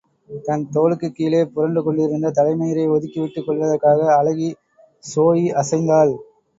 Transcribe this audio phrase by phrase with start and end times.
[0.43, 4.51] தன் தோளுக்குக் கீழே புரண்டு கொண்டிருந்த தலை மயிரை ஒதுக்கிவிட்டுக் கொள்வதற்காக அழகி
[5.03, 6.15] ஸோயி அசைந்தாள்.